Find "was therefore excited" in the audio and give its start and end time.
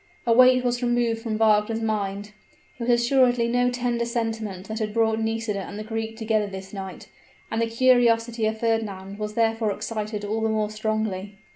9.19-10.25